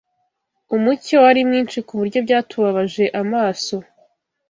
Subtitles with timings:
[0.75, 3.75] Umucyo wari mwinshi kuburyo byatubabaje amaso.